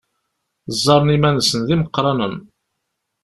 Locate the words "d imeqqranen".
1.67-2.35